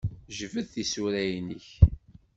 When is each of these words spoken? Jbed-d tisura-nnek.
Jbed-d 0.37 0.67
tisura-nnek. 0.73 1.67